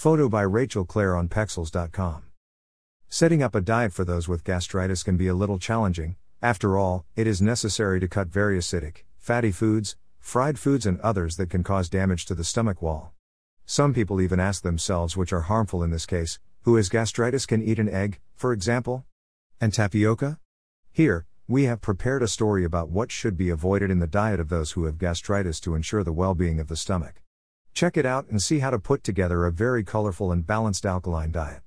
Photo 0.00 0.30
by 0.30 0.40
Rachel 0.40 0.86
Clare 0.86 1.14
on 1.14 1.28
Pexels.com. 1.28 2.22
Setting 3.10 3.42
up 3.42 3.54
a 3.54 3.60
diet 3.60 3.92
for 3.92 4.02
those 4.02 4.26
with 4.26 4.44
gastritis 4.44 5.02
can 5.02 5.18
be 5.18 5.26
a 5.26 5.34
little 5.34 5.58
challenging. 5.58 6.16
After 6.40 6.78
all, 6.78 7.04
it 7.16 7.26
is 7.26 7.42
necessary 7.42 8.00
to 8.00 8.08
cut 8.08 8.28
very 8.28 8.56
acidic, 8.56 9.04
fatty 9.18 9.52
foods, 9.52 9.96
fried 10.18 10.58
foods, 10.58 10.86
and 10.86 10.98
others 11.00 11.36
that 11.36 11.50
can 11.50 11.62
cause 11.62 11.90
damage 11.90 12.24
to 12.24 12.34
the 12.34 12.44
stomach 12.44 12.80
wall. 12.80 13.12
Some 13.66 13.92
people 13.92 14.22
even 14.22 14.40
ask 14.40 14.62
themselves 14.62 15.18
which 15.18 15.34
are 15.34 15.42
harmful 15.52 15.82
in 15.82 15.90
this 15.90 16.06
case 16.06 16.38
who 16.62 16.76
has 16.76 16.88
gastritis 16.88 17.44
can 17.44 17.62
eat 17.62 17.78
an 17.78 17.90
egg, 17.90 18.20
for 18.34 18.54
example? 18.54 19.04
And 19.60 19.70
tapioca? 19.70 20.38
Here, 20.90 21.26
we 21.46 21.64
have 21.64 21.82
prepared 21.82 22.22
a 22.22 22.26
story 22.26 22.64
about 22.64 22.88
what 22.88 23.12
should 23.12 23.36
be 23.36 23.50
avoided 23.50 23.90
in 23.90 23.98
the 23.98 24.06
diet 24.06 24.40
of 24.40 24.48
those 24.48 24.70
who 24.70 24.84
have 24.84 24.96
gastritis 24.96 25.60
to 25.60 25.74
ensure 25.74 26.02
the 26.02 26.10
well 26.10 26.34
being 26.34 26.58
of 26.58 26.68
the 26.68 26.76
stomach. 26.76 27.20
Check 27.74 27.96
it 27.96 28.06
out 28.06 28.28
and 28.28 28.42
see 28.42 28.58
how 28.58 28.70
to 28.70 28.78
put 28.78 29.02
together 29.02 29.44
a 29.44 29.52
very 29.52 29.84
colorful 29.84 30.32
and 30.32 30.46
balanced 30.46 30.84
alkaline 30.84 31.32
diet. 31.32 31.62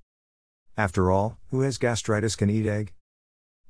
After 0.78 1.12
all, 1.12 1.38
who 1.50 1.62
has 1.62 1.78
gastritis 1.78 2.36
can 2.36 2.50
eat 2.50 2.68
egg? 2.68 2.94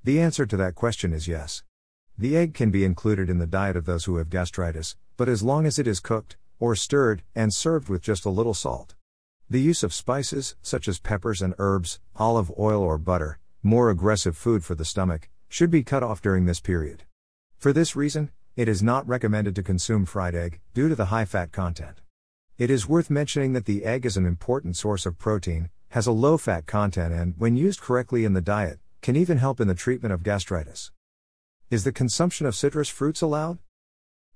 The 0.03 0.19
answer 0.19 0.45
to 0.45 0.57
that 0.57 0.75
question 0.75 1.13
is 1.13 1.27
yes. 1.27 1.63
The 2.17 2.38
egg 2.38 2.53
can 2.53 2.69
be 2.69 2.85
included 2.85 3.29
in 3.29 3.39
the 3.39 3.47
diet 3.47 3.75
of 3.75 3.85
those 3.85 4.05
who 4.05 4.17
have 4.17 4.29
gastritis, 4.29 4.95
but 5.17 5.29
as 5.29 5.43
long 5.43 5.65
as 5.65 5.79
it 5.79 5.88
is 5.88 5.99
cooked, 5.99 6.38
or 6.59 6.75
stirred, 6.75 7.23
and 7.35 7.53
served 7.53 7.89
with 7.89 8.01
just 8.01 8.25
a 8.25 8.29
little 8.29 8.53
salt. 8.53 8.95
The 9.49 9.61
use 9.61 9.83
of 9.83 9.93
spices, 9.93 10.55
such 10.61 10.88
as 10.88 10.99
peppers 10.99 11.41
and 11.41 11.53
herbs, 11.57 11.99
olive 12.15 12.52
oil 12.57 12.81
or 12.81 12.97
butter, 12.97 13.39
more 13.61 13.89
aggressive 13.89 14.38
food 14.38 14.63
for 14.63 14.75
the 14.75 14.85
stomach, 14.85 15.29
should 15.49 15.71
be 15.71 15.83
cut 15.83 16.03
off 16.03 16.21
during 16.21 16.45
this 16.45 16.59
period. 16.59 17.03
For 17.57 17.73
this 17.73 17.95
reason, 17.95 18.31
it 18.55 18.67
is 18.67 18.83
not 18.83 19.07
recommended 19.07 19.55
to 19.55 19.63
consume 19.63 20.05
fried 20.05 20.35
egg, 20.35 20.59
due 20.73 20.89
to 20.89 20.95
the 20.95 21.05
high 21.05 21.25
fat 21.25 21.52
content. 21.52 22.02
It 22.55 22.70
is 22.70 22.88
worth 22.88 23.09
mentioning 23.09 23.53
that 23.53 23.66
the 23.66 23.84
egg 23.84 24.05
is 24.05 24.16
an 24.16 24.27
important 24.27 24.77
source 24.77 25.07
of 25.07 25.17
protein, 25.17 25.71
has 25.89 26.05
a 26.05 26.11
low 26.11 26.38
fat 26.38 26.67
content, 26.67 27.11
and, 27.11 27.34
when 27.39 27.55
used 27.55 27.81
correctly 27.81 28.25
in 28.25 28.34
the 28.34 28.41
diet, 28.41 28.80
can 29.02 29.16
even 29.16 29.39
help 29.39 29.59
in 29.59 29.67
the 29.67 29.73
treatment 29.73 30.14
of 30.14 30.22
gastritis. 30.22 30.92
Is 31.72 31.83
the 31.83 31.92
consumption 31.92 32.45
of 32.45 32.55
citrus 32.55 32.89
fruits 32.89 33.23
allowed? 33.23 33.58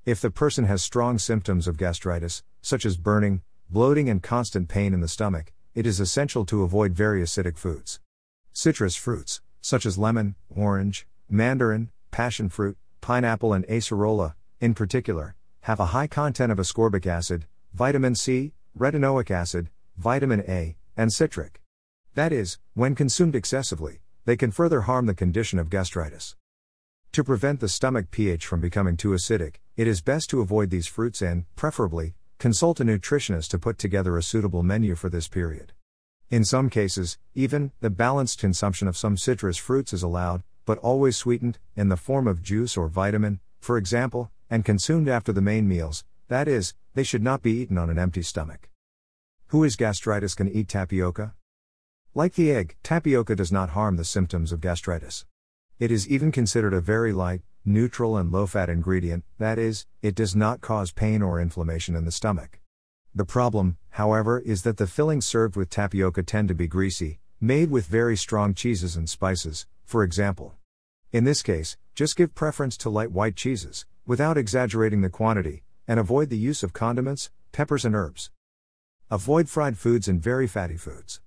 If 0.03 0.19
the 0.19 0.31
person 0.31 0.66
has 0.66 0.81
strong 0.81 1.19
symptoms 1.19 1.67
of 1.67 1.78
gastritis, 1.78 2.41
such 2.64 2.88
as 2.88 2.97
burning, 2.97 3.44
bloating, 3.69 4.09
and 4.09 4.23
constant 4.23 4.67
pain 4.67 4.95
in 4.95 5.02
the 5.02 5.08
stomach, 5.08 5.53
it 5.75 5.86
is 5.86 6.00
essential 6.00 6.44
to 6.45 6.63
avoid 6.63 6.94
very 6.94 7.22
acidic 7.22 7.56
foods. 7.56 8.00
Citrus 8.52 8.95
fruits, 8.95 9.41
such 9.61 9.86
as 9.86 10.00
lemon, 10.00 10.34
orange, 10.50 11.06
mandarin, 11.30 11.91
passion 12.09 12.50
fruit, 12.50 12.80
pineapple, 13.00 13.53
and 13.53 13.67
acerola, 13.67 14.34
in 14.59 14.73
particular, 14.73 15.36
have 15.61 15.80
a 15.80 15.88
high 15.88 16.08
content 16.08 16.52
of 16.52 16.58
ascorbic 16.58 17.06
acid, 17.06 17.45
vitamin 17.78 18.16
C, 18.16 18.53
retinoic 18.75 19.30
acid, 19.30 19.70
vitamin 19.97 20.44
A, 20.47 20.75
and 20.97 21.14
citric. 21.14 21.61
That 22.16 22.34
is, 22.34 22.58
when 22.73 22.95
consumed 22.95 23.36
excessively, 23.36 24.00
they 24.25 24.36
can 24.36 24.50
further 24.50 24.81
harm 24.81 25.06
the 25.06 25.14
condition 25.14 25.59
of 25.59 25.69
gastritis. 25.69 26.36
To 27.11 27.23
prevent 27.23 27.59
the 27.59 27.69
stomach 27.69 28.09
pH 28.09 28.47
from 28.47 28.61
becoming 28.61 28.97
too 28.97 29.09
acidic, 29.09 29.58
it 29.75 29.86
is 29.86 30.02
best 30.02 30.28
to 30.31 30.42
avoid 30.42 30.72
these 30.72 30.88
fruits 30.88 31.22
and, 31.22 31.45
preferably, 31.56 32.16
consult 32.39 32.80
a 32.80 32.84
nutritionist 32.84 33.50
to 33.50 33.59
put 33.59 33.78
together 33.78 34.17
a 34.17 34.23
suitable 34.23 34.64
menu 34.64 34.95
for 34.95 35.12
this 35.12 35.28
period. 35.28 35.72
In 36.31 36.44
some 36.44 36.72
cases, 36.72 37.19
even, 37.36 37.73
the 37.81 37.91
balanced 37.91 38.39
consumption 38.39 38.88
of 38.88 38.97
some 38.97 39.17
citrus 39.17 39.58
fruits 39.58 39.94
is 39.94 40.02
allowed, 40.02 40.41
but 40.66 40.80
always 40.80 41.16
sweetened, 41.16 41.59
in 41.75 41.89
the 41.89 41.95
form 41.95 42.28
of 42.28 42.41
juice 42.41 42.75
or 42.75 42.88
vitamin, 42.88 43.39
for 43.59 43.78
example, 43.78 44.31
and 44.50 44.66
consumed 44.66 45.08
after 45.08 45.31
the 45.31 45.41
main 45.41 45.67
meals, 45.67 46.03
that 46.30 46.47
is, 46.47 46.73
they 46.98 47.03
should 47.03 47.22
not 47.22 47.44
be 47.44 47.52
eaten 47.52 47.78
on 47.78 47.92
an 47.92 48.00
empty 48.00 48.23
stomach. 48.23 48.70
Who 49.50 49.64
is 49.64 49.76
gastritis 49.76 50.34
can 50.34 50.50
eat 50.50 50.67
tapioca? 50.67 51.36
Like 52.16 52.34
the 52.34 52.52
egg, 52.52 52.76
tapioca 52.81 53.36
does 53.36 53.52
not 53.52 53.70
harm 53.70 53.98
the 53.98 54.03
symptoms 54.03 54.52
of 54.52 54.62
gastritis. 54.62 55.23
It 55.78 55.92
is 55.92 56.09
even 56.09 56.31
considered 56.31 56.73
a 56.73 56.81
very 56.81 57.14
light, 57.14 57.44
neutral 57.64 58.18
and 58.18 58.31
low 58.31 58.47
fat 58.47 58.68
ingredient, 58.68 59.25
that 59.38 59.59
is, 59.59 59.86
it 60.02 60.16
does 60.16 60.36
not 60.36 60.62
cause 60.62 60.91
pain 60.91 61.22
or 61.22 61.40
inflammation 61.40 61.96
in 61.96 62.03
the 62.03 62.12
stomach. 62.12 62.62
The 63.13 63.25
problem, 63.25 63.78
however, 63.91 64.40
is 64.40 64.63
that 64.63 64.78
the 64.78 64.88
fillings 64.88 65.28
served 65.28 65.56
with 65.56 65.69
tapioca 65.69 66.24
tend 66.24 66.47
to 66.47 66.56
be 66.56 66.68
greasy, 66.68 67.19
made 67.40 67.69
with 67.69 67.86
very 67.86 68.18
strong 68.18 68.56
cheeses 68.56 68.96
and 68.96 69.07
spices, 69.07 69.68
for 69.86 70.02
example. 70.02 70.56
In 71.12 71.25
this 71.25 71.44
case, 71.44 71.78
just 71.94 72.16
give 72.16 72.34
preference 72.34 72.75
to 72.78 72.90
light 72.90 73.12
white 73.12 73.36
cheeses, 73.36 73.86
without 74.07 74.36
exaggerating 74.36 75.02
the 75.02 75.12
quantity, 75.12 75.62
and 75.88 76.00
avoid 76.00 76.30
the 76.30 76.38
use 76.38 76.64
of 76.64 76.74
condiments, 76.74 77.31
peppers, 77.52 77.86
and 77.86 77.96
herbs. 77.96 78.30
Avoid 79.09 79.48
fried 79.48 79.78
foods 79.78 80.08
and 80.08 80.22
very 80.22 80.48
fatty 80.48 80.78
foods. 80.78 81.22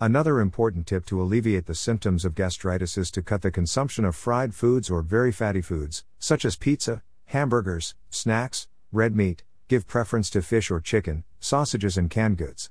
Another 0.00 0.40
important 0.40 0.86
tip 0.86 1.06
to 1.06 1.22
alleviate 1.22 1.66
the 1.66 1.74
symptoms 1.74 2.24
of 2.24 2.34
gastritis 2.34 2.98
is 2.98 3.10
to 3.12 3.22
cut 3.22 3.42
the 3.42 3.50
consumption 3.50 4.04
of 4.04 4.14
fried 4.14 4.54
foods 4.54 4.90
or 4.90 5.00
very 5.00 5.32
fatty 5.32 5.62
foods, 5.62 6.04
such 6.18 6.44
as 6.44 6.56
pizza, 6.56 7.02
hamburgers, 7.26 7.94
snacks, 8.10 8.68
red 8.92 9.16
meat, 9.16 9.42
give 9.68 9.86
preference 9.86 10.28
to 10.30 10.42
fish 10.42 10.70
or 10.70 10.80
chicken, 10.80 11.24
sausages, 11.40 11.96
and 11.96 12.10
canned 12.10 12.36
goods. 12.36 12.70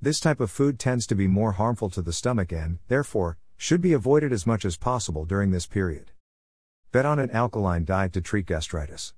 This 0.00 0.18
type 0.18 0.40
of 0.40 0.50
food 0.50 0.78
tends 0.78 1.06
to 1.08 1.14
be 1.14 1.26
more 1.26 1.52
harmful 1.52 1.90
to 1.90 2.02
the 2.02 2.12
stomach 2.12 2.52
and, 2.52 2.78
therefore, 2.88 3.36
should 3.56 3.80
be 3.80 3.92
avoided 3.92 4.32
as 4.32 4.46
much 4.46 4.64
as 4.64 4.76
possible 4.76 5.24
during 5.24 5.50
this 5.50 5.66
period. 5.66 6.10
Bet 6.90 7.06
on 7.06 7.18
an 7.18 7.30
alkaline 7.30 7.84
diet 7.84 8.12
to 8.14 8.20
treat 8.20 8.46
gastritis. 8.46 9.12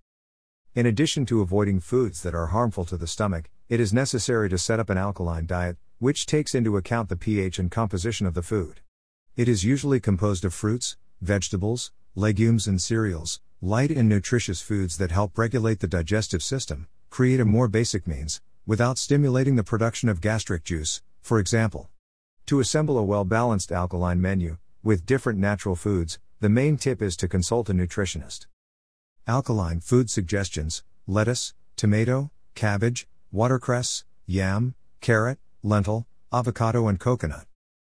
In 0.75 0.87
addition 0.87 1.25
to 1.27 1.41
avoiding 1.41 1.79
foods 1.79 2.21
that 2.25 2.35
are 2.35 2.49
harmful 2.49 2.85
to 2.87 2.97
the 2.97 3.07
stomach, 3.07 3.49
it 3.69 3.79
is 3.79 3.93
necessary 3.93 4.49
to 4.49 4.59
set 4.59 4.81
up 4.81 4.91
an 4.91 4.99
alkaline 4.99 5.47
diet, 5.47 5.77
which 6.01 6.27
takes 6.27 6.53
into 6.53 6.77
account 6.77 7.09
the 7.09 7.17
pH 7.17 7.61
and 7.61 7.71
composition 7.71 8.27
of 8.27 8.35
the 8.35 8.43
food. 8.43 8.81
It 9.37 9.49
is 9.49 9.63
usually 9.63 10.01
composed 10.01 10.45
of 10.45 10.53
fruits, 10.53 10.97
vegetables, 11.21 11.93
legumes, 12.17 12.67
and 12.67 12.83
cereals, 12.83 13.41
light 13.61 13.93
and 13.93 14.09
nutritious 14.09 14.61
foods 14.61 14.97
that 14.97 15.13
help 15.13 15.39
regulate 15.39 15.79
the 15.79 15.87
digestive 15.87 16.43
system, 16.43 16.89
create 17.09 17.39
a 17.39 17.45
more 17.45 17.69
basic 17.69 18.09
means, 18.09 18.41
without 18.67 18.99
stimulating 18.99 19.55
the 19.55 19.63
production 19.63 20.09
of 20.09 20.21
gastric 20.21 20.65
juice, 20.65 21.03
for 21.23 21.39
example. 21.39 21.89
To 22.47 22.59
assemble 22.59 22.99
a 22.99 23.05
well 23.05 23.25
balanced 23.25 23.71
alkaline 23.71 24.21
menu, 24.21 24.57
with 24.83 25.07
different 25.07 25.39
natural 25.39 25.77
foods, 25.77 26.19
the 26.41 26.49
main 26.49 26.79
tip 26.79 27.01
is 27.01 27.17
to 27.19 27.29
consult 27.29 27.71
a 27.71 27.73
nutritionist. 27.73 28.47
Alkaline 29.27 29.81
food 29.81 30.11
suggestions 30.11 30.83
lettuce, 31.07 31.55
tomato, 31.77 32.31
cabbage, 32.55 33.07
watercress, 33.33 34.05
yam, 34.27 34.75
carrot, 35.01 35.39
lentil, 35.63 36.07
avocado, 36.31 36.89
and 36.89 37.01
coconut. 37.01 37.47